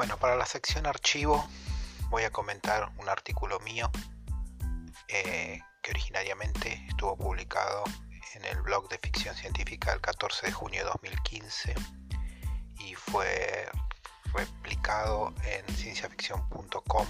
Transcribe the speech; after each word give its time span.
Bueno, 0.00 0.16
para 0.16 0.34
la 0.34 0.46
sección 0.46 0.86
archivo 0.86 1.46
voy 2.08 2.22
a 2.22 2.30
comentar 2.30 2.90
un 2.96 3.10
artículo 3.10 3.60
mío 3.60 3.90
eh, 5.08 5.60
que 5.82 5.90
originariamente 5.90 6.86
estuvo 6.88 7.18
publicado 7.18 7.84
en 8.32 8.46
el 8.46 8.62
blog 8.62 8.88
de 8.88 8.96
ficción 8.96 9.34
científica 9.34 9.92
el 9.92 10.00
14 10.00 10.46
de 10.46 10.52
junio 10.52 10.84
de 10.84 10.86
2015 10.86 11.74
y 12.78 12.94
fue 12.94 13.68
replicado 14.32 15.34
en 15.44 15.76
cienciaficción.com 15.76 17.06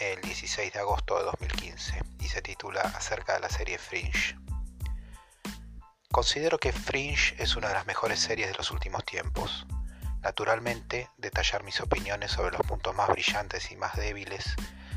el 0.00 0.20
16 0.20 0.72
de 0.72 0.78
agosto 0.80 1.16
de 1.18 1.24
2015 1.26 2.02
y 2.18 2.26
se 2.26 2.42
titula 2.42 2.80
acerca 2.80 3.34
de 3.34 3.38
la 3.38 3.48
serie 3.48 3.78
Fringe. 3.78 4.36
Considero 6.10 6.58
que 6.58 6.72
Fringe 6.72 7.36
es 7.38 7.54
una 7.54 7.68
de 7.68 7.74
las 7.74 7.86
mejores 7.86 8.18
series 8.18 8.48
de 8.48 8.54
los 8.54 8.72
últimos 8.72 9.04
tiempos. 9.04 9.64
Naturalmente, 10.24 11.10
detallar 11.18 11.64
mis 11.64 11.82
opiniones 11.82 12.30
sobre 12.30 12.56
los 12.56 12.66
puntos 12.66 12.94
más 12.94 13.10
brillantes 13.10 13.70
y 13.70 13.76
más 13.76 13.94
débiles 13.94 14.56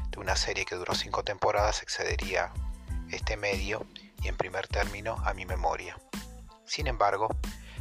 de 0.10 0.20
una 0.20 0.38
serie 0.38 0.64
que 0.64 0.76
duró 0.76 0.96
cinco 0.96 1.22
temporadas 1.24 1.84
excedería 1.84 2.54
este 3.12 3.36
medio 3.36 3.86
y 4.24 4.30
en 4.30 4.38
primer 4.38 4.68
término 4.68 5.18
a 5.26 5.34
mi 5.34 5.46
memoria. 5.46 5.98
Sin 6.66 6.88
embargo, 6.88 7.28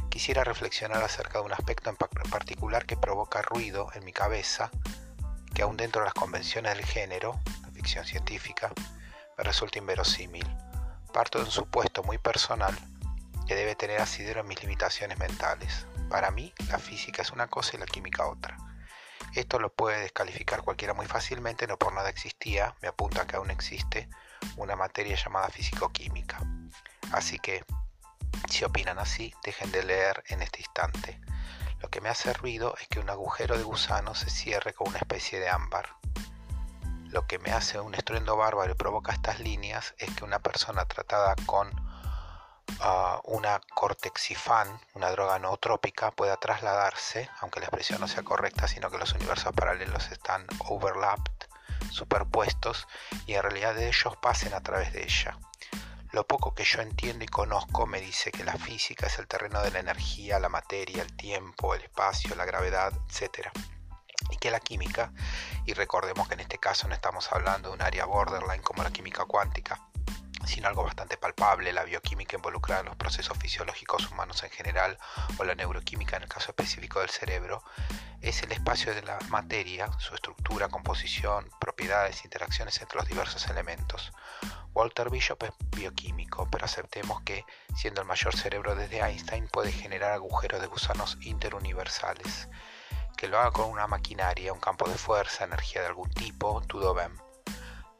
quisiera 0.09 0.43
reflexionar 0.43 1.01
acerca 1.01 1.39
de 1.39 1.45
un 1.45 1.53
aspecto 1.53 1.89
en 1.89 1.95
particular 1.95 2.85
que 2.85 2.97
provoca 2.97 3.41
ruido 3.41 3.87
en 3.93 4.03
mi 4.03 4.11
cabeza, 4.11 4.69
que 5.55 5.61
aún 5.61 5.77
dentro 5.77 6.01
de 6.01 6.07
las 6.07 6.13
convenciones 6.13 6.75
del 6.75 6.85
género, 6.85 7.39
la 7.61 7.69
ficción 7.71 8.03
científica, 8.03 8.73
me 9.37 9.45
resulta 9.45 9.79
inverosímil. 9.79 10.45
Parto 11.13 11.39
de 11.39 11.45
un 11.45 11.51
supuesto 11.51 12.03
muy 12.03 12.17
personal 12.17 12.77
que 13.47 13.55
debe 13.55 13.75
tener 13.75 14.01
asidero 14.01 14.41
en 14.41 14.47
mis 14.47 14.61
limitaciones 14.61 15.17
mentales. 15.17 15.87
Para 16.09 16.31
mí, 16.31 16.53
la 16.69 16.79
física 16.79 17.21
es 17.21 17.31
una 17.31 17.47
cosa 17.47 17.75
y 17.75 17.79
la 17.79 17.85
química 17.85 18.27
otra. 18.27 18.57
Esto 19.35 19.59
lo 19.59 19.73
puede 19.73 19.99
descalificar 19.99 20.61
cualquiera 20.63 20.93
muy 20.93 21.05
fácilmente, 21.05 21.67
no 21.67 21.77
por 21.77 21.93
nada 21.93 22.09
existía, 22.09 22.75
me 22.81 22.87
apunta 22.87 23.27
que 23.27 23.35
aún 23.35 23.51
existe 23.51 24.09
una 24.55 24.75
materia 24.75 25.15
llamada 25.15 25.49
físico-química. 25.49 26.39
Así 27.11 27.39
que, 27.39 27.65
si 28.49 28.63
opinan 28.63 28.99
así, 28.99 29.33
dejen 29.43 29.71
de 29.71 29.83
leer 29.83 30.23
en 30.27 30.41
este 30.41 30.59
instante. 30.59 31.19
Lo 31.81 31.89
que 31.89 32.01
me 32.01 32.09
hace 32.09 32.33
ruido 32.33 32.75
es 32.79 32.87
que 32.87 32.99
un 32.99 33.09
agujero 33.09 33.57
de 33.57 33.63
gusano 33.63 34.15
se 34.15 34.29
cierre 34.29 34.73
con 34.73 34.87
una 34.87 34.97
especie 34.97 35.39
de 35.39 35.49
ámbar. 35.49 35.89
Lo 37.09 37.27
que 37.27 37.37
me 37.37 37.51
hace 37.51 37.79
un 37.79 37.95
estruendo 37.95 38.35
bárbaro 38.35 38.71
y 38.71 38.75
provoca 38.75 39.11
estas 39.11 39.39
líneas 39.39 39.93
es 39.97 40.13
que 40.15 40.23
una 40.23 40.39
persona 40.39 40.85
tratada 40.85 41.35
con 41.45 41.69
una 43.23 43.59
cortexifan, 43.73 44.79
una 44.93 45.09
droga 45.11 45.39
nootrópica, 45.39 46.11
pueda 46.11 46.37
trasladarse, 46.37 47.29
aunque 47.41 47.59
la 47.59 47.67
expresión 47.67 47.99
no 47.99 48.07
sea 48.07 48.23
correcta, 48.23 48.67
sino 48.67 48.89
que 48.89 48.97
los 48.97 49.13
universos 49.13 49.53
paralelos 49.53 50.11
están 50.11 50.45
overlapped, 50.67 51.47
superpuestos, 51.91 52.87
y 53.25 53.33
en 53.33 53.43
realidad 53.43 53.75
de 53.75 53.87
ellos 53.87 54.15
pasen 54.21 54.53
a 54.53 54.61
través 54.61 54.93
de 54.93 55.03
ella. 55.03 55.37
Lo 56.11 56.25
poco 56.25 56.55
que 56.55 56.63
yo 56.63 56.81
entiendo 56.81 57.25
y 57.25 57.27
conozco 57.27 57.85
me 57.85 57.99
dice 57.99 58.31
que 58.31 58.43
la 58.43 58.53
física 58.53 59.07
es 59.07 59.19
el 59.19 59.27
terreno 59.27 59.61
de 59.61 59.71
la 59.71 59.79
energía, 59.79 60.39
la 60.39 60.49
materia, 60.49 61.01
el 61.01 61.15
tiempo, 61.15 61.75
el 61.75 61.81
espacio, 61.81 62.33
la 62.35 62.45
gravedad, 62.45 62.93
etc. 63.09 63.49
Y 64.29 64.37
que 64.37 64.49
la 64.49 64.59
química, 64.59 65.11
y 65.65 65.73
recordemos 65.73 66.27
que 66.27 66.35
en 66.35 66.39
este 66.39 66.59
caso 66.59 66.87
no 66.87 66.93
estamos 66.93 67.31
hablando 67.31 67.69
de 67.69 67.75
un 67.75 67.81
área 67.81 68.05
borderline 68.05 68.63
como 68.63 68.83
la 68.83 68.91
química 68.91 69.25
cuántica, 69.25 69.81
sino 70.47 70.69
algo 70.69 70.83
bastante 70.83 71.17
palpable, 71.17 71.73
la 71.73 71.83
bioquímica 71.83 72.37
involucrada 72.37 72.81
en 72.81 72.87
los 72.87 72.95
procesos 72.95 73.37
fisiológicos 73.37 74.09
humanos 74.09 74.43
en 74.43 74.49
general 74.49 74.97
o 75.37 75.43
la 75.43 75.55
neuroquímica 75.55 76.17
en 76.17 76.23
el 76.23 76.29
caso 76.29 76.51
específico 76.51 77.01
del 77.01 77.09
cerebro, 77.09 77.63
es 78.21 78.41
el 78.43 78.51
espacio 78.51 78.95
de 78.95 79.03
la 79.03 79.19
materia, 79.29 79.91
su 79.99 80.15
estructura, 80.15 80.69
composición, 80.69 81.49
propiedades, 81.59 82.23
interacciones 82.23 82.81
entre 82.81 82.97
los 82.97 83.07
diversos 83.07 83.47
elementos. 83.47 84.11
Walter 84.73 85.09
Bishop 85.09 85.43
es 85.43 85.51
bioquímico, 85.75 86.47
pero 86.49 86.65
aceptemos 86.65 87.21
que, 87.21 87.45
siendo 87.75 88.01
el 88.01 88.07
mayor 88.07 88.35
cerebro 88.35 88.75
desde 88.75 89.01
Einstein, 89.01 89.47
puede 89.47 89.71
generar 89.71 90.13
agujeros 90.13 90.61
de 90.61 90.67
gusanos 90.67 91.17
interuniversales. 91.21 92.47
Que 93.17 93.27
lo 93.27 93.39
haga 93.39 93.51
con 93.51 93.69
una 93.69 93.87
maquinaria, 93.87 94.53
un 94.53 94.59
campo 94.59 94.87
de 94.87 94.95
fuerza, 94.95 95.43
energía 95.43 95.81
de 95.81 95.87
algún 95.87 96.09
tipo, 96.11 96.61
todo 96.67 96.93
bien 96.93 97.26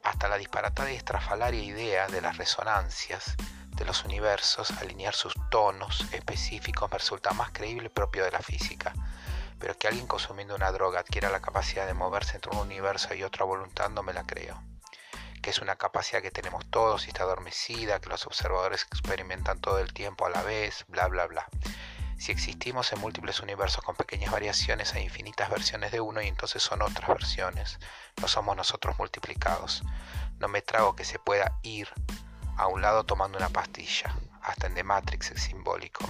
hasta 0.08 0.28
la 0.28 0.38
disparatada 0.38 0.90
y 0.90 0.96
estrafalaria 0.96 1.62
idea 1.62 2.06
de 2.08 2.22
las 2.22 2.38
resonancias 2.38 3.36
de 3.76 3.84
los 3.84 4.04
universos, 4.04 4.70
alinear 4.80 5.14
sus 5.14 5.34
tonos 5.50 6.06
específicos 6.12 6.90
me 6.90 6.96
resulta 6.96 7.32
más 7.32 7.50
creíble 7.50 7.90
propio 7.90 8.24
de 8.24 8.32
la 8.32 8.40
física. 8.40 8.94
Pero 9.58 9.76
que 9.76 9.86
alguien 9.86 10.06
consumiendo 10.06 10.54
una 10.54 10.72
droga 10.72 11.00
adquiera 11.00 11.28
la 11.28 11.40
capacidad 11.40 11.86
de 11.86 11.92
moverse 11.92 12.36
entre 12.36 12.52
un 12.52 12.58
universo 12.58 13.14
y 13.14 13.22
otro 13.22 13.46
voluntad 13.46 13.90
no 13.90 14.02
me 14.02 14.14
la 14.14 14.24
creo. 14.24 14.60
Que 15.42 15.50
es 15.50 15.60
una 15.60 15.76
capacidad 15.76 16.22
que 16.22 16.30
tenemos 16.30 16.64
todos 16.70 17.06
y 17.06 17.08
está 17.08 17.24
adormecida, 17.24 18.00
que 18.00 18.08
los 18.08 18.26
observadores 18.26 18.86
experimentan 18.90 19.60
todo 19.60 19.78
el 19.78 19.92
tiempo 19.92 20.26
a 20.26 20.30
la 20.30 20.42
vez, 20.42 20.84
bla 20.88 21.06
bla 21.08 21.26
bla. 21.26 21.46
Si 22.18 22.32
existimos 22.32 22.92
en 22.92 23.00
múltiples 23.00 23.38
universos 23.40 23.84
con 23.84 23.94
pequeñas 23.94 24.32
variaciones, 24.32 24.92
hay 24.92 25.04
infinitas 25.04 25.48
versiones 25.50 25.92
de 25.92 26.00
uno 26.00 26.20
y 26.20 26.26
entonces 26.26 26.62
son 26.62 26.82
otras 26.82 27.08
versiones. 27.08 27.78
No 28.20 28.26
somos 28.26 28.56
nosotros 28.56 28.98
multiplicados. 28.98 29.84
No 30.38 30.48
me 30.48 30.60
trago 30.60 30.96
que 30.96 31.04
se 31.04 31.20
pueda 31.20 31.58
ir 31.62 31.88
a 32.56 32.66
un 32.66 32.82
lado 32.82 33.04
tomando 33.04 33.38
una 33.38 33.50
pastilla. 33.50 34.12
Hasta 34.42 34.66
en 34.66 34.74
The 34.74 34.82
Matrix 34.82 35.30
es 35.30 35.42
simbólico. 35.42 36.04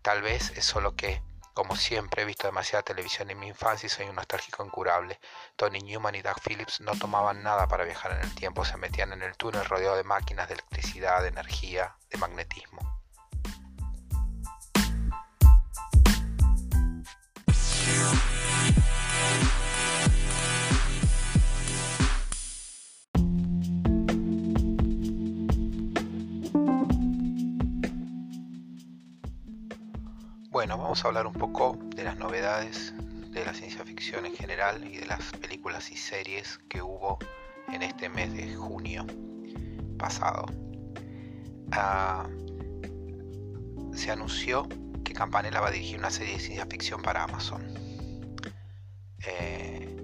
Tal 0.00 0.22
vez 0.22 0.50
es 0.56 0.64
solo 0.64 0.96
que, 0.96 1.22
como 1.52 1.76
siempre 1.76 2.22
he 2.22 2.24
visto 2.24 2.46
demasiada 2.46 2.82
televisión 2.82 3.30
en 3.30 3.38
mi 3.38 3.48
infancia 3.48 3.86
y 3.86 3.90
soy 3.90 4.06
un 4.06 4.16
nostálgico 4.16 4.64
incurable, 4.64 5.20
Tony 5.56 5.80
Newman 5.80 6.14
y 6.14 6.22
Doug 6.22 6.40
Phillips 6.40 6.80
no 6.80 6.92
tomaban 6.92 7.42
nada 7.42 7.68
para 7.68 7.84
viajar 7.84 8.12
en 8.12 8.20
el 8.20 8.34
tiempo, 8.34 8.64
se 8.64 8.78
metían 8.78 9.12
en 9.12 9.22
el 9.22 9.36
túnel 9.36 9.66
rodeado 9.66 9.96
de 9.96 10.04
máquinas 10.04 10.48
de 10.48 10.54
electricidad, 10.54 11.20
de 11.20 11.28
energía, 11.28 11.96
de 12.08 12.16
magnetismo. 12.16 12.98
Bueno, 30.58 30.76
vamos 30.76 31.04
a 31.04 31.08
hablar 31.08 31.26
un 31.28 31.34
poco 31.34 31.78
de 31.94 32.02
las 32.02 32.18
novedades 32.18 32.92
de 33.30 33.44
la 33.44 33.54
ciencia 33.54 33.84
ficción 33.84 34.26
en 34.26 34.34
general 34.34 34.84
y 34.84 34.96
de 34.96 35.06
las 35.06 35.30
películas 35.40 35.92
y 35.92 35.96
series 35.96 36.58
que 36.68 36.82
hubo 36.82 37.18
en 37.72 37.84
este 37.84 38.08
mes 38.08 38.34
de 38.34 38.56
junio 38.56 39.06
pasado. 39.98 40.46
Ah, 41.70 42.26
se 43.92 44.10
anunció 44.10 44.68
que 45.04 45.14
Campanella 45.14 45.60
va 45.60 45.68
a 45.68 45.70
dirigir 45.70 45.96
una 45.96 46.10
serie 46.10 46.34
de 46.34 46.40
ciencia 46.40 46.66
ficción 46.66 47.02
para 47.02 47.22
Amazon. 47.22 47.87
Eh, 49.28 49.96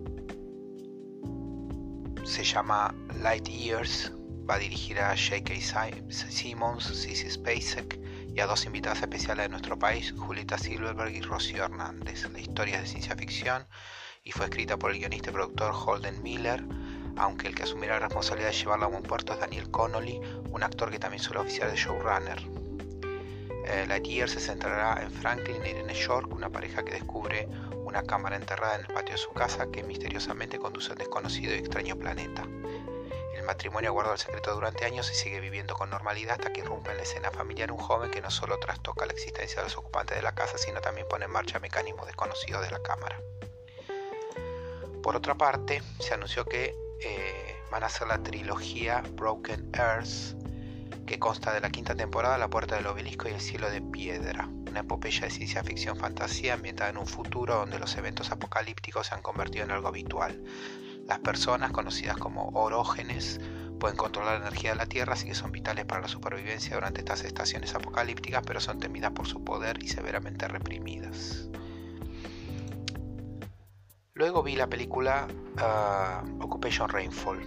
se 2.24 2.44
llama 2.44 2.94
Light 3.22 3.48
Years, 3.48 4.12
va 4.48 4.56
a 4.56 4.58
dirigir 4.58 5.00
a 5.00 5.16
J.K. 5.16 5.54
Simmons, 6.10 6.84
Sissy 6.84 7.30
Spacek 7.30 7.98
y 8.34 8.40
a 8.40 8.46
dos 8.46 8.66
invitadas 8.66 9.00
especiales 9.00 9.44
de 9.44 9.48
nuestro 9.48 9.78
país, 9.78 10.12
Julieta 10.16 10.58
Silverberg 10.58 11.14
y 11.14 11.20
Rocío 11.22 11.64
Hernández. 11.64 12.28
La 12.30 12.40
historia 12.40 12.76
es 12.76 12.82
de 12.82 12.88
ciencia 12.88 13.16
ficción 13.16 13.66
y 14.22 14.32
fue 14.32 14.46
escrita 14.46 14.76
por 14.76 14.90
el 14.90 14.98
guionista 14.98 15.30
y 15.30 15.32
productor 15.32 15.72
Holden 15.74 16.22
Miller, 16.22 16.64
aunque 17.16 17.48
el 17.48 17.54
que 17.54 17.62
asumirá 17.62 17.94
la 17.94 18.06
responsabilidad 18.06 18.50
de 18.50 18.56
llevarla 18.56 18.86
a 18.86 18.88
buen 18.88 19.02
puerto 19.02 19.32
es 19.32 19.40
Daniel 19.40 19.70
Connolly, 19.70 20.20
un 20.50 20.62
actor 20.62 20.90
que 20.90 20.98
también 20.98 21.22
suele 21.22 21.40
oficiar 21.40 21.70
de 21.70 21.76
showrunner. 21.76 22.42
Eh, 23.66 23.86
Lightyear 23.86 24.28
se 24.28 24.40
centrará 24.40 25.02
en 25.02 25.10
Franklin 25.10 25.62
e 25.62 25.70
Irene 25.70 25.94
York, 25.94 26.30
una 26.34 26.50
pareja 26.50 26.84
que 26.84 26.92
descubre 26.92 27.48
una 27.94 28.02
cámara 28.02 28.34
enterrada 28.34 28.74
en 28.74 28.80
el 28.80 28.86
patio 28.88 29.12
de 29.12 29.18
su 29.18 29.32
casa 29.32 29.70
que 29.70 29.84
misteriosamente 29.84 30.58
conduce 30.58 30.88
a 30.88 30.92
un 30.94 30.98
desconocido 30.98 31.54
y 31.54 31.58
extraño 31.58 31.96
planeta. 31.96 32.42
El 33.36 33.44
matrimonio 33.44 33.92
guarda 33.92 34.14
el 34.14 34.18
secreto 34.18 34.52
durante 34.52 34.84
años 34.84 35.08
y 35.12 35.14
sigue 35.14 35.38
viviendo 35.38 35.76
con 35.76 35.90
normalidad 35.90 36.34
hasta 36.40 36.52
que 36.52 36.62
irrumpe 36.62 36.90
en 36.90 36.96
la 36.96 37.04
escena 37.04 37.30
familiar 37.30 37.70
un 37.70 37.78
joven 37.78 38.10
que 38.10 38.20
no 38.20 38.32
solo 38.32 38.58
trastoca 38.58 39.06
la 39.06 39.12
existencia 39.12 39.58
de 39.58 39.68
los 39.68 39.76
ocupantes 39.76 40.16
de 40.16 40.22
la 40.22 40.34
casa, 40.34 40.58
sino 40.58 40.80
también 40.80 41.06
pone 41.06 41.26
en 41.26 41.30
marcha 41.30 41.60
mecanismos 41.60 42.06
desconocidos 42.06 42.62
de 42.62 42.72
la 42.72 42.82
cámara. 42.82 43.20
Por 45.00 45.14
otra 45.14 45.36
parte, 45.36 45.80
se 46.00 46.14
anunció 46.14 46.44
que 46.46 46.74
eh, 47.00 47.62
van 47.70 47.84
a 47.84 47.86
hacer 47.86 48.08
la 48.08 48.20
trilogía 48.24 49.04
Broken 49.12 49.70
Earth, 49.72 50.34
que 51.06 51.20
consta 51.20 51.52
de 51.52 51.60
la 51.60 51.70
quinta 51.70 51.94
temporada 51.94 52.38
La 52.38 52.48
Puerta 52.48 52.74
del 52.74 52.88
Obelisco 52.88 53.28
y 53.28 53.34
El 53.34 53.40
Cielo 53.40 53.70
de 53.70 53.82
Piedra, 53.82 54.48
una 54.74 54.80
epopeya 54.80 55.20
de 55.20 55.30
ciencia 55.30 55.62
ficción 55.62 55.96
fantasía 55.96 56.54
ambientada 56.54 56.90
en 56.90 56.98
un 56.98 57.06
futuro 57.06 57.54
donde 57.54 57.78
los 57.78 57.96
eventos 57.96 58.32
apocalípticos 58.32 59.06
se 59.06 59.14
han 59.14 59.22
convertido 59.22 59.62
en 59.64 59.70
algo 59.70 59.86
habitual, 59.86 60.42
las 61.06 61.20
personas, 61.20 61.70
conocidas 61.70 62.16
como 62.16 62.48
orógenes, 62.48 63.40
pueden 63.78 63.96
controlar 63.96 64.40
la 64.40 64.48
energía 64.48 64.70
de 64.70 64.76
la 64.76 64.86
Tierra, 64.86 65.12
así 65.12 65.26
que 65.26 65.34
son 65.36 65.52
vitales 65.52 65.84
para 65.84 66.02
la 66.02 66.08
supervivencia 66.08 66.74
durante 66.74 66.98
estas 67.02 67.22
estaciones 67.22 67.72
apocalípticas, 67.72 68.42
pero 68.44 68.60
son 68.60 68.80
temidas 68.80 69.12
por 69.12 69.28
su 69.28 69.44
poder 69.44 69.80
y 69.80 69.86
severamente 69.86 70.48
reprimidas. 70.48 71.48
Luego 74.14 74.42
vi 74.42 74.56
la 74.56 74.68
película 74.68 75.28
ah, 75.58 76.24
Occupation 76.40 76.88
Rainfall, 76.88 77.44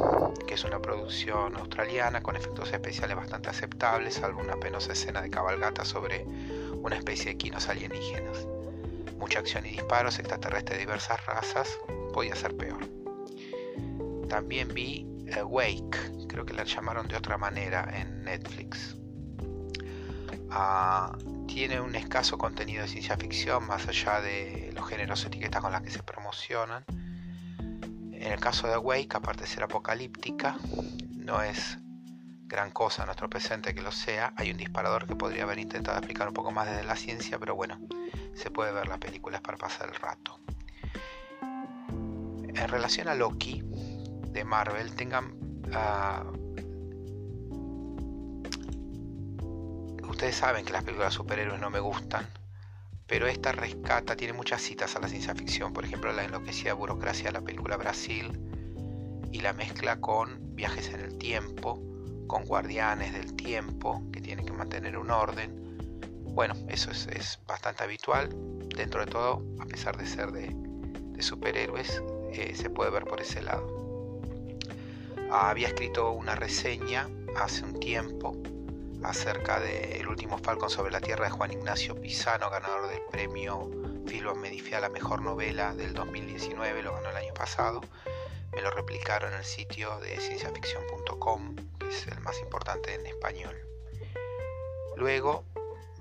que 0.47 0.53
es 0.53 0.63
una 0.63 0.81
producción 0.81 1.57
australiana 1.57 2.21
con 2.21 2.38
efectos 2.38 2.71
especiales 2.71 3.18
bastante 3.18 3.50
aceptables, 3.50 4.15
salvo 4.15 4.39
una 4.39 4.56
penosa 4.57 4.94
escena 4.94 5.21
de 5.21 5.30
cabalgata 5.30 5.83
sobre 5.83 6.25
una 6.81 6.97
especie 6.97 7.31
de 7.31 7.38
quinos 7.38 7.68
alienígenas. 7.69 8.47
Mucha 9.18 9.39
acción 9.39 9.65
y 9.65 9.71
disparos 9.71 10.19
extraterrestres 10.19 10.77
de 10.77 10.85
diversas 10.85 11.25
razas, 11.25 11.77
podía 12.13 12.35
ser 12.35 12.56
peor. 12.56 12.88
También 14.29 14.74
vi 14.74 15.06
Wake, 15.45 16.27
creo 16.27 16.45
que 16.45 16.53
la 16.53 16.63
llamaron 16.63 17.07
de 17.07 17.15
otra 17.15 17.38
manera 17.38 17.89
en 17.94 18.24
Netflix. 18.24 18.95
Ah, 20.50 21.18
tiene 21.47 21.81
un 21.81 21.95
escaso 21.95 22.38
contenido 22.38 22.83
de 22.83 22.88
ciencia 22.88 23.18
ficción 23.18 23.68
más 23.68 23.88
allá 23.88 24.21
de 24.21 24.71
los 24.73 24.88
géneros 24.88 25.25
etiquetas 25.25 25.62
con 25.62 25.71
las 25.71 25.81
que 25.81 25.89
se 25.89 26.03
promocionan. 26.03 26.85
En 27.59 28.31
el 28.31 28.39
caso 28.39 28.68
de 28.68 28.77
Wake, 28.77 29.15
aparte 29.15 29.41
de 29.41 29.47
ser 29.47 29.63
apocalíptica, 29.63 30.57
no 31.15 31.41
es 31.41 31.77
gran 32.47 32.71
cosa 32.71 33.05
nuestro 33.05 33.29
presente 33.29 33.75
que 33.75 33.81
lo 33.81 33.91
sea. 33.91 34.33
Hay 34.38 34.51
un 34.51 34.57
disparador 34.57 35.05
que 35.05 35.15
podría 35.15 35.44
haber 35.44 35.59
intentado 35.59 35.97
explicar 35.97 36.27
un 36.27 36.33
poco 36.33 36.51
más 36.51 36.67
desde 36.67 36.83
la 36.83 36.95
ciencia, 36.95 37.38
pero 37.38 37.55
bueno, 37.55 37.79
se 38.33 38.49
puede 38.49 38.71
ver 38.71 38.88
la 38.88 38.97
película 38.97 39.41
para 39.41 39.57
pasar 39.57 39.89
el 39.89 39.95
rato. 39.95 40.39
En 41.89 42.67
relación 42.67 43.07
a 43.07 43.15
Loki 43.15 43.61
de 43.63 44.44
Marvel, 44.44 44.95
tengan 44.95 45.35
ah, 45.73 46.23
ustedes 50.09 50.35
saben 50.35 50.65
que 50.65 50.73
las 50.73 50.83
películas 50.83 51.11
de 51.11 51.17
superhéroes 51.17 51.59
no 51.59 51.69
me 51.69 51.79
gustan, 51.79 52.27
pero 53.05 53.27
esta 53.27 53.51
rescata, 53.51 54.15
tiene 54.15 54.33
muchas 54.33 54.61
citas 54.61 54.95
a 54.95 54.99
la 54.99 55.07
ciencia 55.07 55.35
ficción, 55.35 55.73
por 55.73 55.85
ejemplo 55.85 56.11
la 56.11 56.23
enloquecida 56.23 56.73
burocracia 56.73 57.25
de 57.25 57.33
la 57.33 57.41
película 57.41 57.77
Brasil, 57.77 58.31
y 59.31 59.41
la 59.41 59.53
mezcla 59.53 60.01
con 60.01 60.55
viajes 60.55 60.89
en 60.89 61.01
el 61.01 61.17
tiempo, 61.19 61.86
con 62.27 62.45
guardianes 62.45 63.13
del 63.13 63.35
tiempo 63.35 64.03
que 64.12 64.21
tienen 64.21 64.45
que 64.45 64.53
mantener 64.53 64.97
un 64.97 65.12
orden. 65.12 65.77
Bueno, 66.24 66.53
eso 66.68 66.91
es, 66.91 67.39
bastante 67.47 67.83
habitual. 67.83 68.29
Dentro 68.75 69.03
de 69.03 69.07
todo, 69.07 69.44
a 69.59 69.65
pesar 69.65 69.97
de 69.97 70.06
ser 70.06 70.31
de, 70.31 70.56
superhéroes, 71.21 72.03
eh, 72.31 72.53
se 72.56 72.69
puede 72.69 72.91
ver 72.91 73.06
por 73.06 73.21
ese 73.21 73.41
lado. 73.41 74.21
había 75.31 75.68
escrito 75.68 76.12
una 76.12 76.35
reseña 76.35 77.09
hace 77.35 77.63
un 77.63 77.79
tiempo 77.79 78.38
acerca 79.03 79.59
de 79.59 80.00
El 80.00 80.07
último 80.07 80.38
Falcon 80.38 80.69
sobre 80.69 80.91
la 80.91 81.01
Tierra 81.01 81.25
de 81.25 81.31
Juan 81.31 81.51
Ignacio 81.51 82.00
Pisano, 82.00 82.50
ganador 82.50 82.89
del 82.89 83.01
premio 83.12 83.69
Filon 84.07 84.39
Medifia 84.39 84.77
a 84.77 84.81
la 84.81 84.89
mejor 84.89 85.21
novela 85.21 85.73
del 85.75 85.94
2019, 85.94 86.83
lo 86.83 86.94
ganó 86.94 87.09
el 87.09 87.18
año 87.18 87.33
pasado. 87.33 87.81
Me 88.53 88.62
lo 88.62 88.71
replicaron 88.71 89.33
en 89.33 89.39
el 89.39 89.45
sitio 89.45 90.00
de 90.00 90.19
cienciaficción.com, 90.19 91.56
es 91.81 92.07
el 92.07 92.19
más 92.21 92.39
importante 92.39 92.94
en 92.94 93.06
español. 93.06 93.56
Luego 94.95 95.45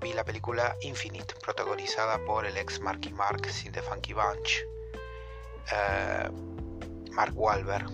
vi 0.00 0.12
la 0.12 0.24
película 0.24 0.76
Infinite, 0.82 1.34
protagonizada 1.42 2.24
por 2.24 2.46
el 2.46 2.56
ex 2.56 2.80
Marky 2.80 3.12
Mark 3.12 3.46
sin 3.50 3.72
The 3.72 3.82
Funky 3.82 4.14
Bunch, 4.14 4.64
eh, 5.72 6.30
Mark 7.12 7.32
Wahlberg, 7.34 7.90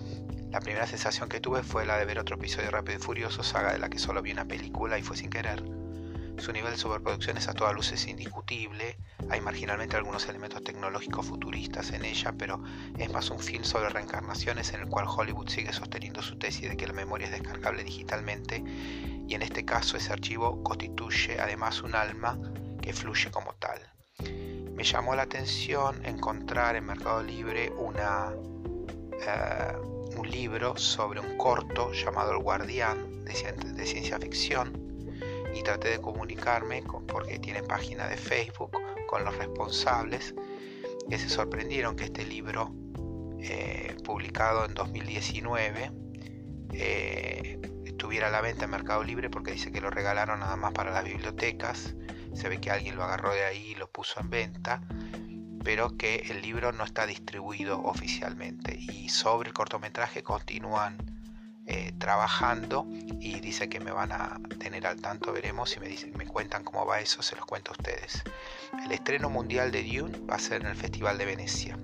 la 0.51 0.59
primera 0.59 0.85
sensación 0.85 1.29
que 1.29 1.39
tuve 1.39 1.63
fue 1.63 1.85
la 1.85 1.97
de 1.97 2.05
ver 2.05 2.19
otro 2.19 2.35
episodio 2.35 2.65
de 2.65 2.71
Rápido 2.71 2.99
y 2.99 3.01
Furioso, 3.01 3.41
saga 3.41 3.73
de 3.73 3.79
la 3.79 3.89
que 3.89 3.97
solo 3.97 4.21
vi 4.21 4.31
una 4.31 4.45
película 4.45 4.97
y 4.97 5.01
fue 5.01 5.17
sin 5.17 5.29
querer. 5.29 5.63
Su 6.37 6.51
nivel 6.51 6.71
de 6.71 6.77
superproducción 6.77 7.37
es 7.37 7.47
a 7.47 7.53
todas 7.53 7.73
luces 7.73 8.07
indiscutible, 8.07 8.97
hay 9.29 9.39
marginalmente 9.41 9.95
algunos 9.95 10.27
elementos 10.27 10.63
tecnológicos 10.63 11.25
futuristas 11.25 11.91
en 11.91 12.05
ella, 12.05 12.33
pero 12.37 12.61
es 12.97 13.11
más 13.11 13.29
un 13.29 13.39
film 13.39 13.63
sobre 13.63 13.89
reencarnaciones 13.89 14.73
en 14.73 14.81
el 14.81 14.89
cual 14.89 15.05
Hollywood 15.07 15.49
sigue 15.49 15.71
sosteniendo 15.71 16.21
su 16.21 16.37
tesis 16.37 16.69
de 16.69 16.75
que 16.75 16.87
la 16.87 16.93
memoria 16.93 17.27
es 17.27 17.31
descargable 17.31 17.83
digitalmente 17.83 18.63
y 19.27 19.35
en 19.35 19.41
este 19.41 19.63
caso 19.63 19.95
ese 19.97 20.11
archivo 20.11 20.61
constituye 20.63 21.39
además 21.39 21.81
un 21.81 21.95
alma 21.95 22.37
que 22.81 22.93
fluye 22.93 23.31
como 23.31 23.53
tal. 23.53 23.79
Me 24.73 24.83
llamó 24.83 25.15
la 25.15 25.23
atención 25.23 26.05
encontrar 26.05 26.75
en 26.75 26.85
Mercado 26.85 27.23
Libre. 27.23 27.71
Eh, 29.25 29.73
un 30.17 30.29
libro 30.29 30.77
sobre 30.77 31.19
un 31.19 31.37
corto 31.37 31.91
llamado 31.93 32.31
El 32.31 32.39
Guardián 32.39 33.23
de, 33.23 33.85
ciencia 33.85 34.19
ficción 34.19 34.82
y 35.53 35.63
traté 35.63 35.89
de 35.89 36.01
comunicarme 36.01 36.83
porque 37.07 37.39
tiene 37.39 37.63
página 37.63 38.07
de 38.07 38.17
Facebook 38.17 38.71
con 39.07 39.23
los 39.23 39.35
responsables 39.37 40.33
que 41.09 41.17
se 41.17 41.29
sorprendieron 41.29 41.95
que 41.95 42.05
este 42.05 42.25
libro 42.25 42.73
eh, 43.39 43.95
publicado 44.03 44.65
en 44.65 44.73
2019 44.73 45.91
eh, 46.73 47.59
estuviera 47.85 48.27
a 48.27 48.31
la 48.31 48.41
venta 48.41 48.65
en 48.65 48.71
Mercado 48.71 49.03
Libre 49.03 49.29
porque 49.29 49.51
dice 49.51 49.71
que 49.71 49.81
lo 49.81 49.89
regalaron 49.89 50.39
nada 50.39 50.55
más 50.55 50.73
para 50.73 50.91
las 50.91 51.03
bibliotecas 51.03 51.95
se 52.33 52.49
ve 52.49 52.59
que 52.59 52.71
alguien 52.71 52.95
lo 52.95 53.03
agarró 53.03 53.33
de 53.33 53.45
ahí 53.45 53.71
y 53.71 53.75
lo 53.75 53.91
puso 53.91 54.19
en 54.19 54.29
venta 54.29 54.81
pero 55.63 55.97
que 55.97 56.27
el 56.29 56.41
libro 56.41 56.71
no 56.73 56.83
está 56.83 57.07
distribuido 57.07 57.81
oficialmente. 57.81 58.77
Y 58.77 59.09
sobre 59.09 59.49
el 59.49 59.53
cortometraje 59.53 60.21
continúan 60.21 60.97
eh, 61.65 61.93
trabajando 61.97 62.85
y 63.21 63.39
dice 63.39 63.69
que 63.69 63.79
me 63.79 63.91
van 63.91 64.11
a 64.11 64.37
tener 64.59 64.85
al 64.85 64.99
tanto, 64.99 65.31
veremos 65.31 65.69
si 65.69 65.79
me, 65.79 65.87
dicen, 65.87 66.11
me 66.17 66.25
cuentan 66.25 66.65
cómo 66.65 66.85
va 66.85 66.99
eso, 66.99 67.21
se 67.21 67.37
los 67.37 67.45
cuento 67.45 67.71
a 67.71 67.73
ustedes. 67.73 68.21
El 68.83 68.91
estreno 68.91 69.29
mundial 69.29 69.71
de 69.71 69.81
Dune 69.83 70.17
va 70.29 70.35
a 70.35 70.39
ser 70.39 70.61
en 70.61 70.67
el 70.67 70.75
Festival 70.75 71.17
de 71.17 71.25
Venecia. 71.25 71.79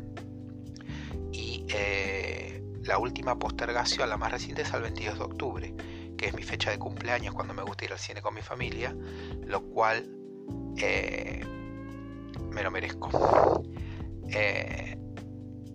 Y 1.31 1.66
eh, 1.70 2.62
la 2.84 2.98
última 2.98 3.40
postergación, 3.40 4.10
la 4.10 4.18
más 4.18 4.34
reciente, 4.34 4.64
es 4.64 4.74
al 4.74 4.81
22 4.81 5.18
de 5.18 5.24
octubre, 5.24 5.76
que 6.18 6.28
es 6.28 6.34
mi 6.34 6.44
fecha 6.44 6.72
de 6.72 6.78
cumpleaños 6.78 7.34
cuando 7.34 7.54
me 7.54 7.64
gusta 7.64 7.86
ir 7.86 7.94
al 7.94 8.00
cine 8.00 8.22
con 8.22 8.34
mi 8.34 8.42
familia, 8.42 8.94
lo 9.46 9.62
cual... 9.62 10.10
Eh, 10.78 11.46
me 12.52 12.64
lo 12.64 12.72
merezco. 12.72 13.64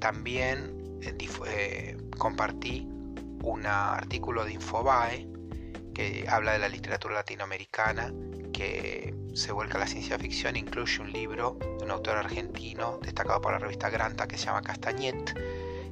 También 0.01 0.77
compartí 2.19 2.89
un 3.45 3.67
artículo 3.67 4.45
de 4.45 4.55
Infobae 4.55 5.29
que 5.95 6.27
habla 6.29 6.53
de 6.53 6.59
la 6.59 6.69
literatura 6.69 7.15
latinoamericana 7.15 8.13
que 8.53 9.15
se 9.35 9.53
vuelca 9.53 9.77
a 9.77 9.81
la 9.81 9.87
ciencia 9.87 10.19
ficción, 10.19 10.57
incluye 10.57 11.01
un 11.03 11.13
libro 11.13 11.59
de 11.61 11.85
un 11.85 11.91
autor 11.91 12.17
argentino 12.17 12.99
destacado 13.03 13.41
por 13.41 13.53
la 13.53 13.59
revista 13.59 13.91
Granta 13.91 14.27
que 14.27 14.39
se 14.39 14.47
llama 14.47 14.63
Castañet 14.63 15.39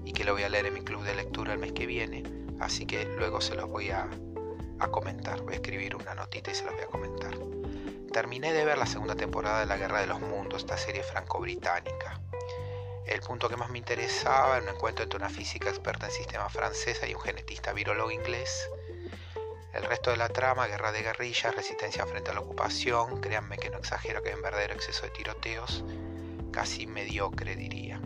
y 0.04 0.12
que 0.12 0.24
lo 0.24 0.32
voy 0.32 0.44
a 0.44 0.48
leer 0.48 0.66
en 0.66 0.74
mi 0.74 0.82
club 0.82 1.02
de 1.02 1.14
lectura 1.14 1.52
el 1.52 1.58
mes 1.58 1.72
que 1.72 1.86
viene, 1.86 2.22
así 2.60 2.86
que 2.86 3.04
luego 3.04 3.40
se 3.40 3.54
los 3.54 3.68
voy 3.68 3.90
a, 3.90 4.08
a 4.78 4.88
comentar, 4.88 5.42
voy 5.42 5.54
a 5.54 5.56
escribir 5.56 5.94
una 5.94 6.14
notita 6.14 6.50
y 6.50 6.54
se 6.54 6.64
los 6.64 6.74
voy 6.74 6.84
a 6.84 6.86
comentar. 6.86 7.36
Terminé 8.12 8.52
de 8.52 8.64
ver 8.64 8.78
la 8.78 8.86
segunda 8.86 9.14
temporada 9.14 9.60
de 9.60 9.66
La 9.66 9.76
Guerra 9.76 10.00
de 10.00 10.06
los 10.06 10.20
Mundos, 10.20 10.62
esta 10.62 10.76
serie 10.76 11.02
franco-británica. 11.02 12.20
El 13.06 13.20
punto 13.20 13.48
que 13.48 13.56
más 13.56 13.70
me 13.70 13.78
interesaba 13.78 14.56
era 14.56 14.70
un 14.70 14.74
encuentro 14.74 15.02
entre 15.02 15.18
una 15.18 15.28
física 15.28 15.68
experta 15.68 16.06
en 16.06 16.12
sistema 16.12 16.48
francesa 16.48 17.06
y 17.06 17.14
un 17.14 17.20
genetista 17.20 17.72
virólogo 17.72 18.10
inglés. 18.10 18.68
El 19.74 19.84
resto 19.84 20.10
de 20.10 20.18
la 20.18 20.28
trama, 20.28 20.66
guerra 20.66 20.92
de 20.92 21.02
guerrillas, 21.02 21.54
resistencia 21.54 22.06
frente 22.06 22.30
a 22.30 22.34
la 22.34 22.40
ocupación, 22.40 23.20
créanme 23.20 23.56
que 23.58 23.70
no 23.70 23.78
exagero 23.78 24.22
que 24.22 24.30
en 24.30 24.42
verdadero 24.42 24.74
exceso 24.74 25.02
de 25.02 25.10
tiroteos, 25.10 25.84
casi 26.52 26.86
mediocre 26.86 27.56
diría. 27.56 28.00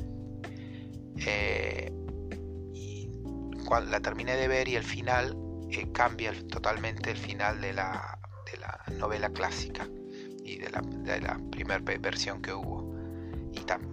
Eh, 1.18 1.92
cuando 3.66 3.90
la 3.90 4.00
terminé 4.00 4.36
de 4.36 4.48
ver 4.48 4.68
y 4.68 4.76
el 4.76 4.84
final 4.84 5.36
eh, 5.70 5.90
cambia 5.92 6.32
totalmente 6.48 7.10
el 7.10 7.16
final 7.16 7.60
de 7.60 7.72
la, 7.72 8.18
de 8.50 8.58
la 8.58 8.84
novela 8.96 9.30
clásica 9.30 9.88
y 10.44 10.58
de 10.58 10.70
la, 10.70 10.80
de 10.80 11.20
la 11.20 11.40
primera 11.50 11.80
versión 11.98 12.40
que 12.40 12.52
hubo 12.52 12.95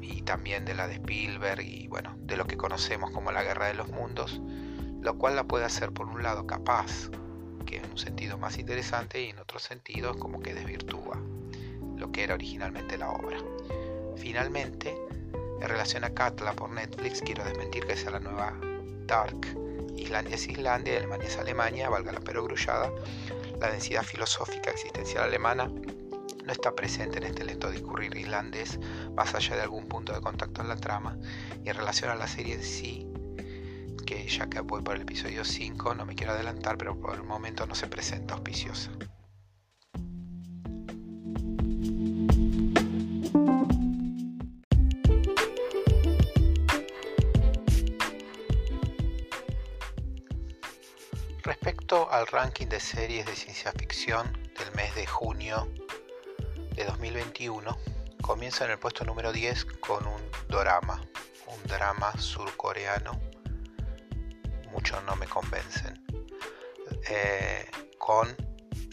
y, 0.02 0.22
también 0.22 0.66
de 0.66 0.74
la 0.74 0.88
de 0.88 0.96
Spielberg 0.96 1.62
y 1.62 1.88
bueno 1.88 2.16
de 2.20 2.38
lo 2.38 2.46
que 2.46 2.58
conocemos 2.58 3.12
como 3.12 3.32
la 3.32 3.44
guerra 3.44 3.68
de 3.68 3.74
los 3.74 3.90
mundos 3.90 4.42
lo 5.02 5.18
cual 5.18 5.36
la 5.36 5.46
puede 5.46 5.66
hacer 5.66 5.92
por 5.92 6.08
un 6.08 6.24
lado 6.24 6.48
capaz 6.48 7.10
que 7.66 7.78
en 7.78 7.92
un 7.92 7.98
sentido 7.98 8.38
más 8.38 8.58
interesante 8.58 9.22
y 9.22 9.30
en 9.30 9.40
otro 9.40 9.60
sentido 9.60 10.14
como 10.18 10.40
que 10.40 10.54
desvirtúa 10.54 11.20
lo 11.98 12.12
que 12.12 12.24
era 12.24 12.34
originalmente 12.34 12.98
la 12.98 13.12
obra. 13.12 13.38
Finalmente 14.18 14.96
en 15.62 15.68
relación 15.68 16.04
a 16.04 16.14
Katla 16.14 16.54
por 16.54 16.70
Netflix 16.70 17.22
quiero 17.22 17.44
desmentir 17.44 17.86
que 17.86 17.96
sea 17.96 18.12
la 18.12 18.20
nueva 18.20 18.54
Dark 19.06 19.48
Islandia 19.96 20.36
es 20.36 20.48
Islandia, 20.48 20.98
Alemania 20.98 21.28
es 21.28 21.38
Alemania, 21.38 21.90
valga 21.90 22.12
la 22.12 22.20
perogrullada, 22.20 22.92
la 23.60 23.72
densidad 23.72 24.04
filosófica 24.04 24.72
existencial 24.72 25.24
alemana 25.24 25.72
no 26.46 26.52
está 26.52 26.76
presente 26.76 27.18
en 27.18 27.24
este 27.24 27.44
lento 27.44 27.72
discurrir 27.72 28.16
islandés 28.18 28.80
más 29.16 29.34
allá 29.36 29.56
de 29.56 29.62
algún 29.62 29.88
punto 29.88 30.14
de 30.14 30.22
contacto 30.22 30.62
en 30.62 30.68
la 30.68 30.76
trama 30.76 31.18
y 31.64 31.70
en 31.70 31.76
relación 31.76 32.12
a 32.12 32.16
la 32.16 32.28
serie 32.28 32.56
en 32.56 32.64
sí 32.64 33.08
que 34.06 34.28
ya 34.28 34.48
que 34.48 34.60
voy 34.60 34.82
por 34.82 34.96
el 34.96 35.04
episodio 35.04 35.46
5 35.46 35.96
no 35.96 36.06
me 36.06 36.16
quiero 36.16 36.34
adelantar 36.34 36.78
pero 36.78 37.00
por 37.00 37.16
el 37.16 37.24
momento 37.24 37.66
no 37.66 37.76
se 37.76 37.88
presenta 37.88 38.34
auspiciosa. 38.34 38.92
Respecto 51.44 52.10
al 52.10 52.26
ranking 52.28 52.68
de 52.68 52.80
series 52.80 53.26
de 53.26 53.36
ciencia 53.36 53.72
ficción 53.74 54.32
del 54.58 54.74
mes 54.76 54.96
de 54.96 55.06
junio 55.06 55.68
de 56.76 56.86
2021, 56.86 57.78
comienza 58.22 58.66
en 58.66 58.72
el 58.72 58.80
puesto 58.80 59.06
número 59.06 59.32
10 59.32 59.66
con 59.80 60.06
un 60.08 60.22
drama, 60.48 61.02
un 61.48 61.64
drama 61.68 62.12
surcoreano. 62.18 63.20
Muchos 64.72 65.04
no 65.04 65.16
me 65.16 65.28
convencen. 65.28 66.04
Eh, 67.08 67.70
con 67.98 68.36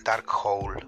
Dark 0.05 0.27
Hole. 0.45 0.85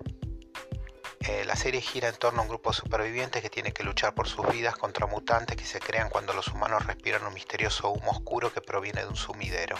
Eh, 1.21 1.45
la 1.45 1.57
serie 1.57 1.81
gira 1.81 2.09
en 2.09 2.17
torno 2.17 2.41
a 2.41 2.43
un 2.43 2.49
grupo 2.49 2.71
de 2.71 2.77
supervivientes 2.77 3.43
que 3.43 3.51
tiene 3.51 3.73
que 3.73 3.85
luchar 3.85 4.15
por 4.15 4.29
sus 4.29 4.47
vidas 4.51 4.77
contra 4.77 5.07
mutantes 5.07 5.57
que 5.57 5.65
se 5.65 5.79
crean 5.79 6.11
cuando 6.11 6.33
los 6.33 6.49
humanos 6.49 6.87
respiran 6.87 7.25
un 7.25 7.33
misterioso 7.33 7.91
humo 7.91 8.11
oscuro 8.11 8.53
que 8.53 8.61
proviene 8.61 9.03
de 9.03 9.09
un 9.09 9.17
sumidero. 9.17 9.77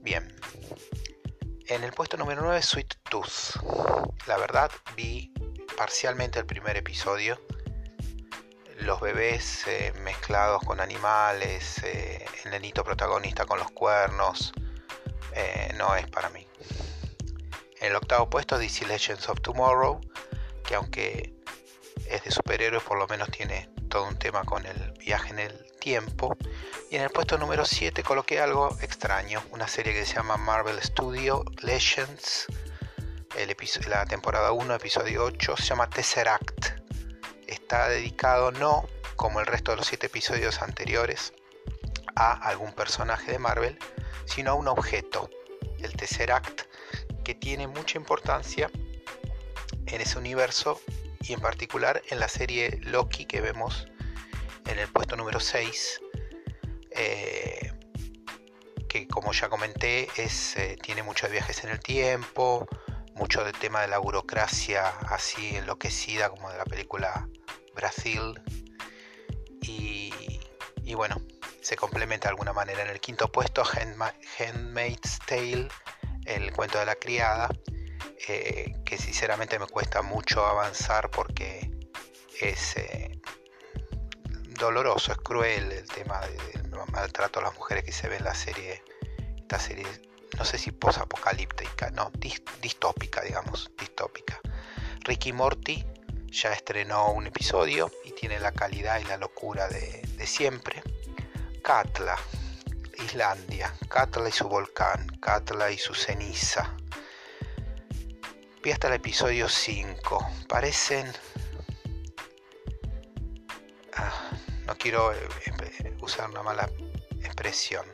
Bien. 0.00 0.32
En 1.68 1.82
el 1.82 1.92
puesto 1.92 2.16
número 2.16 2.42
9, 2.42 2.62
Sweet 2.62 2.94
Tooth. 3.10 3.56
La 4.28 4.36
verdad, 4.36 4.70
vi 4.96 5.32
parcialmente 5.76 6.38
el 6.38 6.46
primer 6.46 6.76
episodio. 6.76 7.40
Los 8.78 9.00
bebés 9.00 9.66
eh, 9.66 9.92
mezclados 10.04 10.62
con 10.62 10.80
animales, 10.80 11.82
eh, 11.82 12.24
el 12.44 12.52
nenito 12.52 12.84
protagonista 12.84 13.46
con 13.46 13.58
los 13.58 13.68
cuernos, 13.72 14.52
eh, 15.32 15.72
no 15.76 15.96
es 15.96 16.06
para 16.08 16.30
mí. 16.30 16.46
En 17.80 17.88
el 17.88 17.96
octavo 17.96 18.30
puesto, 18.30 18.58
DC 18.58 18.86
Legends 18.86 19.28
of 19.28 19.40
Tomorrow, 19.40 20.00
que 20.64 20.76
aunque 20.76 21.34
es 22.08 22.22
de 22.22 22.30
superhéroes, 22.30 22.84
por 22.84 22.96
lo 22.96 23.08
menos 23.08 23.28
tiene 23.32 23.68
todo 23.88 24.06
un 24.06 24.16
tema 24.16 24.44
con 24.44 24.64
el 24.66 24.92
viaje 24.92 25.30
en 25.30 25.40
el 25.40 25.66
tiempo. 25.80 26.36
Y 26.90 26.96
en 26.96 27.02
el 27.02 27.10
puesto 27.10 27.38
número 27.38 27.64
7 27.64 28.02
coloqué 28.02 28.40
algo 28.40 28.76
extraño, 28.80 29.42
una 29.50 29.68
serie 29.68 29.92
que 29.92 30.04
se 30.04 30.14
llama 30.14 30.36
Marvel 30.36 30.80
Studio 30.82 31.44
Legends, 31.62 32.46
el 33.36 33.54
la 33.88 34.06
temporada 34.06 34.52
1, 34.52 34.74
episodio 34.74 35.24
8, 35.24 35.56
se 35.56 35.64
llama 35.64 35.90
Tesseract. 35.90 36.80
Está 37.46 37.88
dedicado 37.88 38.50
no, 38.50 38.88
como 39.16 39.40
el 39.40 39.46
resto 39.46 39.72
de 39.72 39.78
los 39.78 39.86
7 39.86 40.06
episodios 40.06 40.62
anteriores, 40.62 41.32
a 42.14 42.32
algún 42.32 42.72
personaje 42.72 43.30
de 43.30 43.38
Marvel, 43.38 43.78
sino 44.24 44.52
a 44.52 44.54
un 44.54 44.68
objeto, 44.68 45.30
el 45.78 45.92
Tesseract, 45.92 46.62
que 47.24 47.34
tiene 47.34 47.66
mucha 47.68 47.98
importancia 47.98 48.70
en 49.86 50.00
ese 50.00 50.18
universo 50.18 50.80
y 51.20 51.32
en 51.32 51.40
particular 51.40 52.02
en 52.08 52.20
la 52.20 52.28
serie 52.28 52.78
Loki 52.82 53.26
que 53.26 53.40
vemos 53.40 53.88
en 54.66 54.78
el 54.78 54.88
puesto 54.88 55.16
número 55.16 55.40
6, 55.40 56.00
eh, 56.90 57.72
que 58.88 59.06
como 59.08 59.32
ya 59.32 59.48
comenté 59.48 60.08
es, 60.16 60.56
eh, 60.56 60.76
tiene 60.82 61.02
muchos 61.02 61.30
viajes 61.30 61.62
en 61.64 61.70
el 61.70 61.80
tiempo, 61.80 62.66
mucho 63.14 63.44
del 63.44 63.54
tema 63.54 63.80
de 63.80 63.88
la 63.88 63.98
burocracia 63.98 64.88
así 65.08 65.56
enloquecida 65.56 66.28
como 66.28 66.50
de 66.50 66.58
la 66.58 66.64
película 66.64 67.28
Brasil 67.74 68.40
y, 69.62 70.12
y 70.82 70.94
bueno, 70.94 71.16
se 71.60 71.76
complementa 71.76 72.28
de 72.28 72.30
alguna 72.30 72.52
manera. 72.52 72.82
En 72.82 72.88
el 72.88 73.00
quinto 73.00 73.30
puesto, 73.30 73.62
Handmaid's 73.64 75.18
Tale, 75.26 75.68
el 76.24 76.52
cuento 76.52 76.78
de 76.78 76.86
la 76.86 76.94
criada, 76.94 77.48
eh, 78.28 78.72
que 78.84 78.96
sinceramente 78.98 79.58
me 79.58 79.66
cuesta 79.66 80.02
mucho 80.02 80.46
avanzar 80.46 81.10
porque 81.10 81.70
es 82.40 82.76
doloroso, 84.56 85.12
es 85.12 85.18
cruel 85.18 85.72
el 85.72 85.88
tema 85.88 86.20
del 86.20 86.70
maltrato 86.92 87.40
a 87.40 87.44
las 87.44 87.54
mujeres 87.54 87.84
que 87.84 87.92
se 87.92 88.08
ve 88.08 88.16
en 88.16 88.24
la 88.24 88.34
serie, 88.34 88.82
esta 89.36 89.58
serie, 89.58 89.86
no 90.38 90.44
sé 90.44 90.58
si 90.58 90.72
posapocalíptica, 90.72 91.90
no, 91.90 92.10
distópica, 92.60 93.22
digamos, 93.22 93.70
distópica. 93.78 94.40
Ricky 95.00 95.32
Morty 95.32 95.84
ya 96.30 96.52
estrenó 96.52 97.12
un 97.12 97.26
episodio 97.26 97.90
y 98.04 98.12
tiene 98.12 98.40
la 98.40 98.52
calidad 98.52 99.00
y 99.00 99.04
la 99.04 99.16
locura 99.16 99.68
de, 99.68 100.26
siempre. 100.26 100.82
Katla, 101.62 102.16
Islandia, 102.98 103.72
Katla 103.88 104.28
y 104.28 104.32
su 104.32 104.48
volcán, 104.48 105.06
Katla 105.20 105.70
y 105.70 105.78
su 105.78 105.94
ceniza. 105.94 106.74
Vi 108.62 108.72
hasta 108.72 108.88
el 108.88 108.94
episodio 108.94 109.48
5. 109.48 110.30
Parecen 110.48 111.12
no 114.66 114.76
quiero 114.76 115.12
eh, 115.12 115.18
eh, 115.84 115.96
usar 116.00 116.28
una 116.28 116.42
mala 116.42 116.68
expresión, 117.22 117.86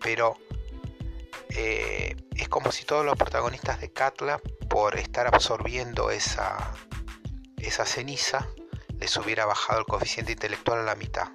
pero 0.00 0.36
eh, 1.50 2.16
es 2.34 2.48
como 2.48 2.72
si 2.72 2.84
todos 2.84 3.04
los 3.04 3.16
protagonistas 3.16 3.80
de 3.80 3.92
Katla, 3.92 4.40
por 4.68 4.98
estar 4.98 5.26
absorbiendo 5.26 6.10
esa, 6.10 6.72
esa 7.58 7.84
ceniza, 7.84 8.48
les 8.98 9.16
hubiera 9.16 9.44
bajado 9.44 9.80
el 9.80 9.84
coeficiente 9.84 10.32
intelectual 10.32 10.80
a 10.80 10.84
la 10.84 10.94
mitad. 10.94 11.28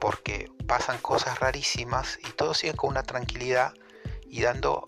Porque 0.00 0.50
pasan 0.66 0.98
cosas 0.98 1.38
rarísimas 1.40 2.18
y 2.26 2.30
todos 2.32 2.58
siguen 2.58 2.76
con 2.76 2.90
una 2.90 3.02
tranquilidad 3.02 3.74
y 4.30 4.42
dando, 4.42 4.84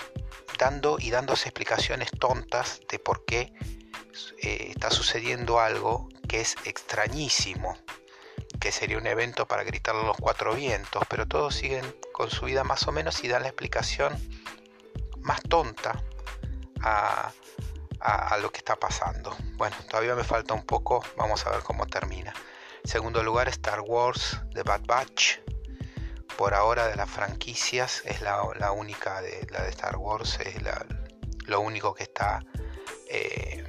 dando 0.59 0.97
y 0.99 1.11
dándose 1.11 1.49
explicaciones 1.49 2.11
tontas 2.13 2.81
de 2.89 2.99
por 2.99 3.25
qué 3.25 3.53
está 4.41 4.91
sucediendo 4.91 5.61
algo 5.61 6.09
que 6.29 6.41
es 6.41 6.55
extrañísimo 6.65 7.77
que 8.61 8.71
sería 8.73 8.99
un 8.99 9.07
evento 9.07 9.49
para 9.49 9.65
gritarlo 9.65 10.03
a 10.03 10.05
los 10.05 10.17
cuatro 10.19 10.55
vientos, 10.55 11.03
pero 11.09 11.27
todos 11.27 11.55
siguen 11.55 11.97
con 12.13 12.31
su 12.31 12.45
vida 12.45 12.63
más 12.63 12.87
o 12.87 12.93
menos 12.93 13.25
y 13.25 13.29
dan 13.29 13.43
la 13.43 13.49
explicación 13.49 14.15
más 15.23 15.41
tonta 15.43 16.03
a, 16.83 17.33
lo 18.41 18.53
que 18.53 18.59
está 18.59 18.77
pasando. 18.77 19.37
Bueno, 19.57 19.77
todavía 19.89 20.15
me 20.15 20.25
falta 20.25 20.55
un 20.55 20.65
poco, 20.65 21.05
vamos 21.17 21.47
a 21.47 21.51
ver 21.51 21.63
cómo 21.63 21.87
termina. 21.87 22.33
segundo 22.85 23.23
lugar, 23.23 23.49
Star 23.49 23.81
Wars 23.81 24.41
The 24.55 24.63
Bad 24.63 24.83
Batch. 24.87 25.39
Por 26.37 26.55
ahora 26.55 26.87
de 26.87 26.97
las 26.97 27.11
franquicias 27.11 28.03
es 28.07 28.23
la, 28.23 28.43
única 28.73 29.21
de 29.21 29.47
la 29.51 29.63
de 29.63 29.71
Star 29.71 29.97
Wars, 29.97 30.39
es 30.41 30.55
lo 31.47 31.61
único 31.61 31.95
que 31.95 32.05
está 32.05 32.43
eh, 33.11 33.67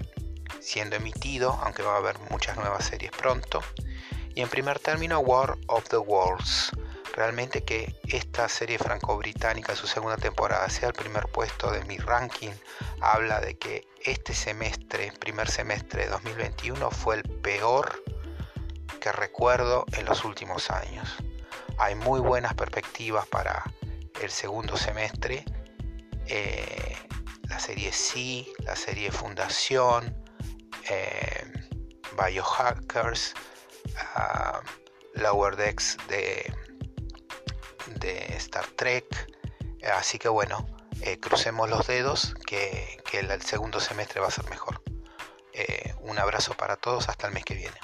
siendo 0.61 0.95
emitido, 0.95 1.59
aunque 1.63 1.83
va 1.83 1.95
a 1.95 1.97
haber 1.97 2.17
muchas 2.29 2.55
nuevas 2.55 2.85
series 2.85 3.11
pronto. 3.11 3.61
Y 4.33 4.41
en 4.41 4.49
primer 4.49 4.79
término, 4.79 5.19
War 5.19 5.57
of 5.67 5.87
the 5.89 5.97
Worlds. 5.97 6.71
Realmente 7.13 7.63
que 7.63 7.93
esta 8.07 8.47
serie 8.47 8.77
franco-británica, 8.77 9.75
su 9.75 9.85
segunda 9.85 10.15
temporada, 10.15 10.69
sea 10.69 10.87
el 10.87 10.93
primer 10.93 11.27
puesto 11.27 11.69
de 11.71 11.83
mi 11.83 11.97
ranking, 11.97 12.51
habla 13.01 13.41
de 13.41 13.57
que 13.57 13.85
este 14.05 14.33
semestre, 14.33 15.11
primer 15.19 15.49
semestre 15.49 16.05
de 16.05 16.09
2021, 16.09 16.89
fue 16.89 17.15
el 17.15 17.23
peor 17.23 18.01
que 19.01 19.11
recuerdo 19.11 19.85
en 19.97 20.05
los 20.05 20.23
últimos 20.23 20.69
años. 20.71 21.17
Hay 21.77 21.95
muy 21.95 22.21
buenas 22.21 22.53
perspectivas 22.53 23.27
para 23.27 23.63
el 24.21 24.29
segundo 24.29 24.77
semestre. 24.77 25.43
Eh, 26.27 26.95
la 27.49 27.59
serie 27.59 27.91
Sí, 27.91 28.53
la 28.59 28.75
serie 28.77 29.11
Fundación, 29.11 30.15
eh, 30.89 31.51
Biohackers, 32.17 33.33
Lower 35.13 35.55
Decks 35.55 35.97
de, 36.07 36.53
de 37.99 38.35
Star 38.37 38.65
Trek. 38.67 39.05
Así 39.97 40.19
que 40.19 40.29
bueno, 40.29 40.65
eh, 41.01 41.19
crucemos 41.19 41.69
los 41.69 41.87
dedos 41.87 42.35
que, 42.45 43.01
el, 43.13 43.41
segundo 43.41 43.79
semestre 43.79 44.19
va 44.21 44.27
a 44.27 44.31
ser 44.31 44.49
mejor. 44.49 44.81
Eh, 45.53 45.93
un 46.01 46.19
abrazo 46.19 46.53
para 46.53 46.75
todos, 46.75 47.09
hasta 47.09 47.27
el 47.27 47.33
mes 47.33 47.43
que 47.43 47.55
viene. 47.55 47.77